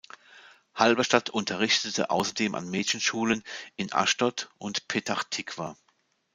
[0.73, 3.43] Halberstadt unterrichtete außerdem an Mädchenschulen
[3.75, 5.77] in Aschdod und Petach Tikwa.